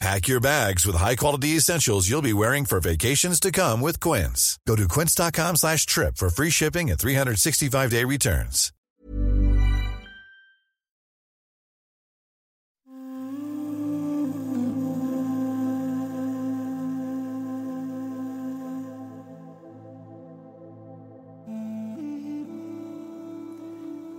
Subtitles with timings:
[0.00, 4.56] Pack your bags with high-quality essentials you'll be wearing for vacations to come with Quince.
[4.64, 8.72] Go to quince.com slash trip for free shipping and 365-day returns.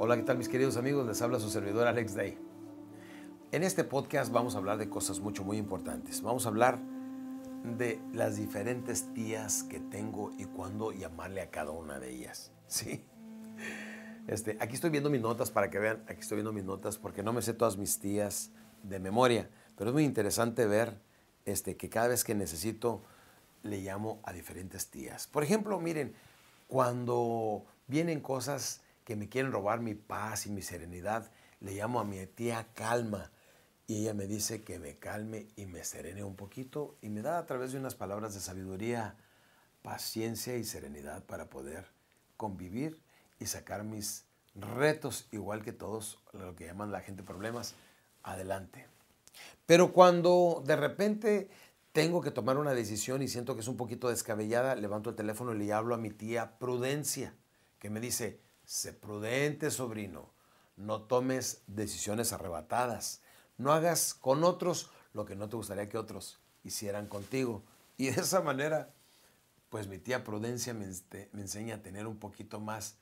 [0.01, 1.05] Hola, ¿qué tal mis queridos amigos?
[1.05, 2.37] Les habla su servidor Alex Day.
[3.51, 6.21] En este podcast vamos a hablar de cosas mucho, muy importantes.
[6.21, 6.77] Vamos a hablar
[7.63, 12.51] de las diferentes tías que tengo y cuándo llamarle a cada una de ellas.
[12.67, 13.03] ¿Sí?
[14.27, 17.23] Este, aquí estoy viendo mis notas para que vean, aquí estoy viendo mis notas porque
[17.23, 18.51] no me sé todas mis tías
[18.83, 20.99] de memoria, pero es muy interesante ver
[21.45, 23.01] este, que cada vez que necesito
[23.63, 25.25] le llamo a diferentes tías.
[25.25, 26.13] Por ejemplo, miren,
[26.67, 32.03] cuando vienen cosas que me quieren robar mi paz y mi serenidad, le llamo a
[32.03, 33.31] mi tía Calma
[33.89, 37.39] y ella me dice que me calme y me serene un poquito y me da
[37.39, 39.15] a través de unas palabras de sabiduría,
[39.81, 41.87] paciencia y serenidad para poder
[42.37, 43.01] convivir
[43.39, 47.73] y sacar mis retos, igual que todos lo que llaman la gente problemas,
[48.21, 48.85] adelante.
[49.65, 51.49] Pero cuando de repente
[51.91, 55.55] tengo que tomar una decisión y siento que es un poquito descabellada, levanto el teléfono
[55.55, 57.33] y le hablo a mi tía Prudencia,
[57.79, 60.29] que me dice, sé prudente, sobrino,
[60.77, 63.23] no tomes decisiones arrebatadas,
[63.59, 67.61] no hagas con otros lo que no te gustaría que otros hicieran contigo.
[67.97, 68.93] Y de esa manera,
[69.69, 70.85] pues mi tía Prudencia me,
[71.33, 72.95] enseña a tener un poquito más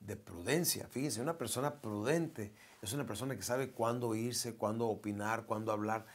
[0.00, 0.88] de prudencia.
[0.88, 6.06] Fíjese, una persona prudente es una persona que sabe cuándo irse, cuándo opinar, cuándo hablar.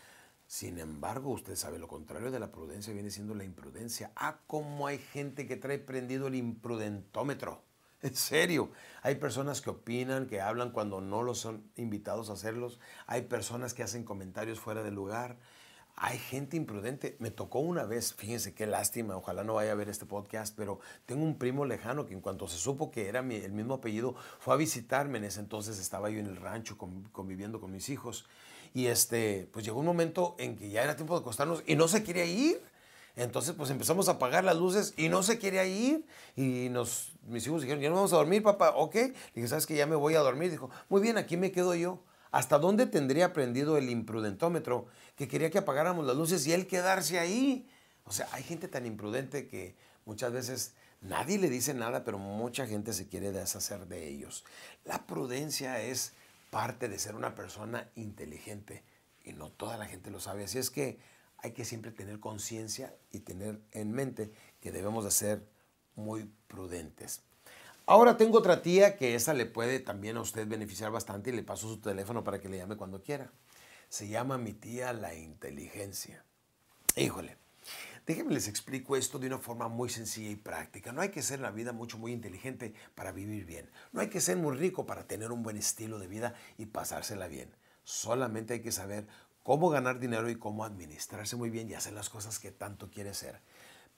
[0.47, 4.11] Sin embargo, usted sabe lo contrario de la prudencia viene siendo la imprudencia.
[4.15, 7.63] Ah, cómo hay gente que trae prendido el imprudentómetro.
[8.09, 8.69] En serio,
[9.01, 12.79] hay personas que opinan, que hablan cuando no los son invitados a hacerlos.
[13.07, 15.37] Hay personas que hacen comentarios fuera de lugar.
[15.95, 17.15] Hay gente imprudente.
[17.17, 20.79] Me tocó una vez, fíjense qué lástima, ojalá no vaya a ver este podcast, pero
[21.07, 24.53] tengo un primo lejano que en cuanto se supo que era el mismo apellido, fue
[24.53, 25.17] a visitarme.
[25.17, 26.77] En ese entonces estaba yo en el rancho
[27.11, 28.27] conviviendo con mis hijos.
[28.75, 31.87] Y este, pues llegó un momento en que ya era tiempo de acostarnos y no
[31.87, 32.61] se quería ir.
[33.15, 36.05] Entonces, pues empezamos a apagar las luces y no se quería ir.
[36.35, 38.71] Y nos, mis hijos dijeron, ya no vamos a dormir, papá.
[38.75, 38.95] Ok.
[38.95, 40.51] Le dije, ¿sabes que Ya me voy a dormir.
[40.51, 42.03] Dijo, muy bien, aquí me quedo yo.
[42.31, 47.17] ¿Hasta dónde tendría prendido el imprudentómetro que quería que apagáramos las luces y él quedarse
[47.17, 47.69] ahí?
[48.03, 52.67] O sea, hay gente tan imprudente que muchas veces nadie le dice nada, pero mucha
[52.67, 54.43] gente se quiere deshacer de ellos.
[54.83, 56.11] La prudencia es
[56.49, 58.83] parte de ser una persona inteligente
[59.23, 60.43] y no toda la gente lo sabe.
[60.43, 60.99] Así es que
[61.37, 64.31] hay que siempre tener conciencia y tener en mente
[64.61, 65.47] que debemos de ser
[65.95, 67.21] muy prudentes.
[67.87, 71.43] Ahora tengo otra tía que esa le puede también a usted beneficiar bastante y le
[71.43, 73.31] paso su teléfono para que le llame cuando quiera.
[73.89, 76.23] Se llama mi tía la inteligencia.
[76.95, 77.37] Híjole,
[78.07, 80.93] déjenme les explico esto de una forma muy sencilla y práctica.
[80.93, 83.69] No hay que ser en la vida mucho, muy inteligente para vivir bien.
[83.91, 87.27] No hay que ser muy rico para tener un buen estilo de vida y pasársela
[87.27, 87.51] bien.
[87.83, 89.05] Solamente hay que saber
[89.45, 93.11] cómo ganar dinero y cómo administrarse muy bien y hacer las cosas que tanto quiere
[93.11, 93.39] hacer.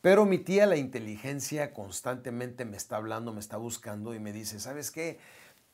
[0.01, 4.59] Pero mi tía, la inteligencia, constantemente me está hablando, me está buscando y me dice,
[4.59, 5.19] ¿sabes qué?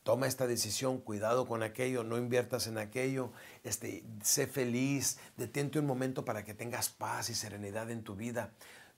[0.03, 3.31] Toma esta decisión, cuidado con aquello, no inviertas en aquello,
[3.63, 8.51] este, sé feliz, detente un momento para que tengas paz y serenidad en tu vida.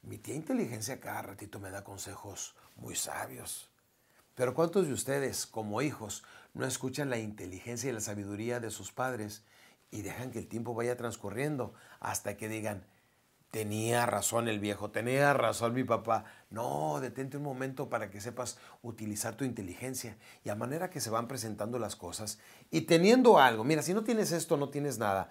[0.03, 3.69] Mi tía inteligencia cada ratito me da consejos muy sabios.
[4.35, 8.91] Pero ¿cuántos de ustedes, como hijos, no escuchan la inteligencia y la sabiduría de sus
[8.91, 9.41] padres
[9.95, 12.85] y dejan que el tiempo vaya transcurriendo hasta que digan,
[13.49, 16.25] tenía razón el viejo, tenía razón mi papá.
[16.49, 21.09] No, detente un momento para que sepas utilizar tu inteligencia y a manera que se
[21.09, 22.39] van presentando las cosas
[22.71, 25.29] y teniendo algo, mira, si no tienes esto, no tienes nada.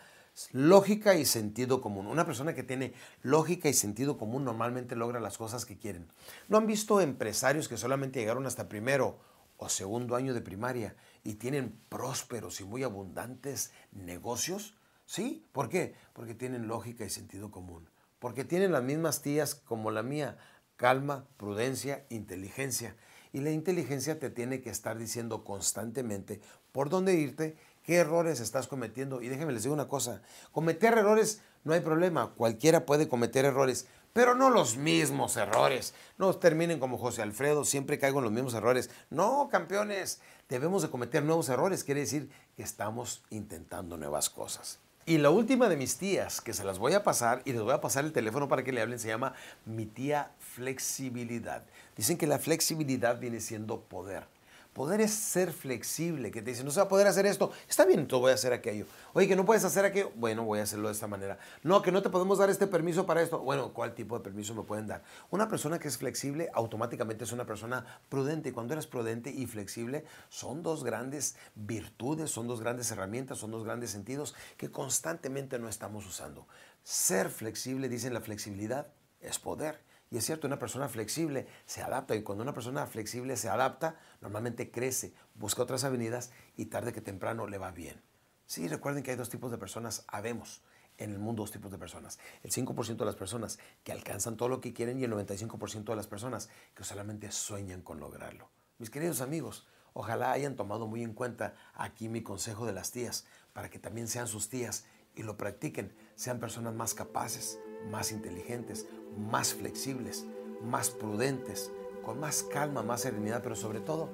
[0.52, 2.06] Lógica y sentido común.
[2.06, 6.10] Una persona que tiene lógica y sentido común normalmente logra las cosas que quieren.
[6.48, 9.20] ¿No han visto empresarios que solamente llegaron hasta primero
[9.58, 14.76] o segundo año de primaria y tienen prósperos y muy abundantes negocios?
[15.06, 15.46] ¿Sí?
[15.52, 15.94] ¿Por qué?
[16.12, 17.88] Porque tienen lógica y sentido común.
[18.18, 20.38] Porque tienen las mismas tías como la mía.
[20.76, 22.96] Calma, prudencia, inteligencia.
[23.32, 26.40] Y la inteligencia te tiene que estar diciendo constantemente
[26.72, 29.22] por dónde irte qué errores estás cometiendo.
[29.22, 30.22] Y déjenme les digo una cosa,
[30.52, 35.92] cometer errores no hay problema, cualquiera puede cometer errores, pero no los mismos errores.
[36.16, 38.88] No terminen como José Alfredo, siempre caigo en los mismos errores.
[39.10, 44.78] No, campeones, debemos de cometer nuevos errores, quiere decir que estamos intentando nuevas cosas.
[45.04, 47.74] Y la última de mis tías, que se las voy a pasar y les voy
[47.74, 49.34] a pasar el teléfono para que le hablen, se llama
[49.66, 51.64] mi tía flexibilidad.
[51.96, 54.26] Dicen que la flexibilidad viene siendo poder.
[54.74, 57.84] Poder es ser flexible, que te dicen, no se va a poder hacer esto, está
[57.84, 58.86] bien, entonces voy a hacer aquello.
[59.12, 61.38] Oye, que no puedes hacer aquello, bueno, voy a hacerlo de esta manera.
[61.62, 64.52] No, que no te podemos dar este permiso para esto, bueno, ¿cuál tipo de permiso
[64.52, 65.04] me pueden dar?
[65.30, 68.48] Una persona que es flexible automáticamente es una persona prudente.
[68.48, 73.52] Y cuando eres prudente y flexible, son dos grandes virtudes, son dos grandes herramientas, son
[73.52, 76.48] dos grandes sentidos que constantemente no estamos usando.
[76.82, 78.88] Ser flexible, dicen la flexibilidad,
[79.20, 79.80] es poder.
[80.10, 83.98] Y es cierto, una persona flexible se adapta y cuando una persona flexible se adapta,
[84.20, 88.00] normalmente crece, busca otras avenidas y tarde que temprano le va bien.
[88.46, 90.62] Sí, recuerden que hay dos tipos de personas, habemos
[90.98, 92.18] en el mundo dos tipos de personas.
[92.42, 95.96] El 5% de las personas que alcanzan todo lo que quieren y el 95% de
[95.96, 98.50] las personas que solamente sueñan con lograrlo.
[98.78, 103.26] Mis queridos amigos, ojalá hayan tomado muy en cuenta aquí mi consejo de las tías,
[103.52, 104.84] para que también sean sus tías
[105.14, 107.58] y lo practiquen, sean personas más capaces,
[107.90, 108.86] más inteligentes,
[109.16, 110.24] más flexibles,
[110.62, 111.70] más prudentes,
[112.04, 114.10] con más calma, más serenidad, pero sobre todo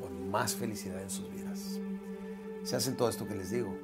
[0.00, 1.80] con más felicidad en sus vidas.
[2.62, 3.76] Si hacen todo esto que les digo,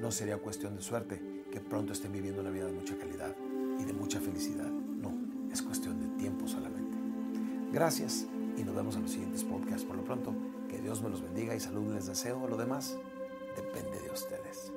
[0.00, 3.34] no sería cuestión de suerte que pronto estén viviendo una vida de mucha calidad
[3.78, 4.68] y de mucha felicidad.
[4.68, 5.12] No,
[5.52, 6.96] es cuestión de tiempo solamente.
[7.72, 8.26] Gracias
[8.56, 9.84] y nos vemos en los siguientes podcasts.
[9.84, 10.34] Por lo pronto,
[10.68, 12.46] que Dios me los bendiga y salud les deseo.
[12.48, 12.96] Lo demás
[13.56, 14.72] depende de ustedes.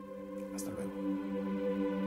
[0.56, 2.07] Hasta luego.